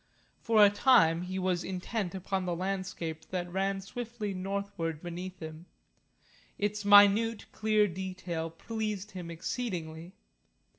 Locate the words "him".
5.39-5.67, 9.11-9.29